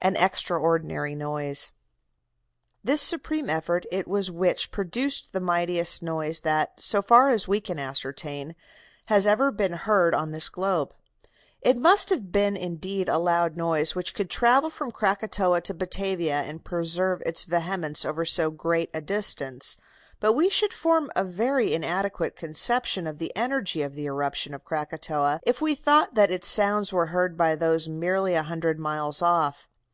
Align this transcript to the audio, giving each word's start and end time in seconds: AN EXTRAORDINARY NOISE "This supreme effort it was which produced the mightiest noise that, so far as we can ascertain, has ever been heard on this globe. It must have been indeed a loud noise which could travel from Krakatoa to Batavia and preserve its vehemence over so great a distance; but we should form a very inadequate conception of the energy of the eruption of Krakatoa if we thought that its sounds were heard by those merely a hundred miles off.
AN 0.00 0.14
EXTRAORDINARY 0.16 1.16
NOISE 1.16 1.72
"This 2.84 3.02
supreme 3.02 3.50
effort 3.50 3.84
it 3.90 4.06
was 4.06 4.30
which 4.30 4.70
produced 4.70 5.32
the 5.32 5.40
mightiest 5.40 6.04
noise 6.04 6.42
that, 6.42 6.80
so 6.80 7.02
far 7.02 7.30
as 7.30 7.48
we 7.48 7.60
can 7.60 7.80
ascertain, 7.80 8.54
has 9.06 9.26
ever 9.26 9.50
been 9.50 9.72
heard 9.72 10.14
on 10.14 10.30
this 10.30 10.48
globe. 10.48 10.94
It 11.60 11.76
must 11.76 12.10
have 12.10 12.30
been 12.30 12.56
indeed 12.56 13.08
a 13.08 13.18
loud 13.18 13.56
noise 13.56 13.96
which 13.96 14.14
could 14.14 14.30
travel 14.30 14.70
from 14.70 14.92
Krakatoa 14.92 15.60
to 15.62 15.74
Batavia 15.74 16.42
and 16.42 16.64
preserve 16.64 17.20
its 17.26 17.42
vehemence 17.42 18.04
over 18.04 18.24
so 18.24 18.52
great 18.52 18.90
a 18.94 19.00
distance; 19.02 19.76
but 20.20 20.32
we 20.32 20.48
should 20.48 20.72
form 20.72 21.10
a 21.16 21.24
very 21.24 21.74
inadequate 21.74 22.36
conception 22.36 23.08
of 23.08 23.18
the 23.18 23.34
energy 23.36 23.82
of 23.82 23.94
the 23.94 24.06
eruption 24.06 24.54
of 24.54 24.64
Krakatoa 24.64 25.40
if 25.44 25.60
we 25.60 25.74
thought 25.74 26.14
that 26.14 26.30
its 26.30 26.46
sounds 26.46 26.92
were 26.92 27.06
heard 27.06 27.36
by 27.36 27.56
those 27.56 27.88
merely 27.88 28.34
a 28.34 28.44
hundred 28.44 28.78
miles 28.78 29.20
off. 29.20 29.68